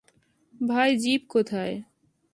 ভাই, 0.61 0.89
জিপ 0.97 1.21
কোথায়? 1.29 1.73